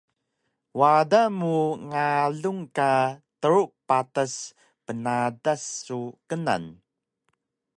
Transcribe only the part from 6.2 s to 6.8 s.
knan